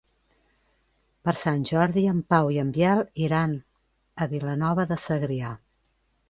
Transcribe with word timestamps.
Per 1.27 1.33
Sant 1.41 1.65
Jordi 1.71 2.05
en 2.11 2.21
Pau 2.35 2.49
i 2.55 2.57
en 2.63 2.71
Biel 2.79 3.03
iran 3.27 3.53
a 4.25 4.29
Vilanova 4.33 4.87
de 4.95 4.99
Segrià. 5.07 5.55